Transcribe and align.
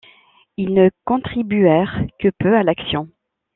Ils 0.57 0.73
ne 0.73 0.89
contribuèrent 1.05 2.07
que 2.19 2.29
peu 2.39 2.57
à 2.57 2.63
l'action. 2.63 3.07